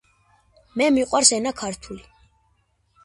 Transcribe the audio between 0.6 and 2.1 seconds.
მე მიყვარს ენა ქართული.